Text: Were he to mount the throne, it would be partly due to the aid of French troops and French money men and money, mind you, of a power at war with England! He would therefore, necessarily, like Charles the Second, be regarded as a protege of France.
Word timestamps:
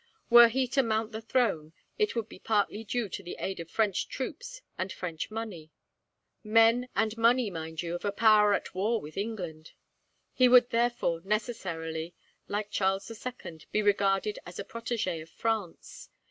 Were 0.31 0.47
he 0.47 0.67
to 0.69 0.81
mount 0.81 1.11
the 1.11 1.21
throne, 1.21 1.73
it 1.99 2.15
would 2.15 2.27
be 2.27 2.39
partly 2.39 2.83
due 2.83 3.07
to 3.09 3.21
the 3.21 3.35
aid 3.37 3.59
of 3.59 3.69
French 3.69 4.07
troops 4.09 4.63
and 4.75 4.91
French 4.91 5.29
money 5.29 5.69
men 6.43 6.89
and 6.95 7.15
money, 7.19 7.51
mind 7.51 7.83
you, 7.83 7.93
of 7.93 8.03
a 8.03 8.11
power 8.11 8.55
at 8.55 8.73
war 8.73 8.99
with 8.99 9.15
England! 9.15 9.73
He 10.33 10.49
would 10.49 10.71
therefore, 10.71 11.21
necessarily, 11.23 12.15
like 12.47 12.71
Charles 12.71 13.09
the 13.09 13.13
Second, 13.13 13.67
be 13.71 13.83
regarded 13.83 14.39
as 14.43 14.57
a 14.57 14.65
protege 14.65 15.21
of 15.21 15.29
France. 15.29 16.09